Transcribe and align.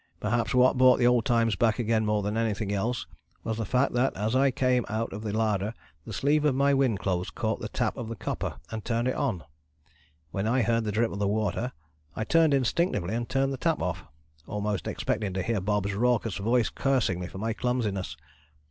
Perhaps 0.19 0.55
what 0.55 0.79
brought 0.79 0.97
the 0.97 1.05
old 1.05 1.25
times 1.25 1.55
back 1.55 1.77
again 1.77 2.07
more 2.07 2.23
than 2.23 2.35
anything 2.35 2.71
else 2.71 3.05
was 3.43 3.59
the 3.59 3.65
fact 3.65 3.93
that 3.93 4.17
as 4.17 4.35
I 4.35 4.49
came 4.49 4.83
out 4.89 5.13
of 5.13 5.21
the 5.21 5.31
larder 5.31 5.75
the 6.05 6.11
sleeve 6.11 6.43
of 6.43 6.55
my 6.55 6.73
wind 6.73 6.97
clothes 6.99 7.29
caught 7.29 7.59
the 7.61 7.69
tap 7.69 7.97
of 7.97 8.09
the 8.09 8.15
copper 8.15 8.55
and 8.71 8.83
turned 8.83 9.07
it 9.07 9.13
on. 9.13 9.43
When 10.31 10.47
I 10.47 10.63
heard 10.63 10.85
the 10.85 10.91
drip 10.91 11.11
of 11.11 11.19
the 11.19 11.27
water 11.27 11.71
I 12.15 12.23
turned 12.23 12.55
instinctively 12.55 13.13
and 13.13 13.29
turned 13.29 13.53
the 13.53 13.57
tap 13.57 13.79
off, 13.79 14.03
almost 14.47 14.87
expecting 14.87 15.33
to 15.33 15.43
hear 15.43 15.61
Bobs' 15.61 15.93
raucous 15.93 16.37
voice 16.37 16.69
cursing 16.69 17.19
me 17.19 17.27
for 17.27 17.37
my 17.37 17.53
clumsiness. 17.53 18.17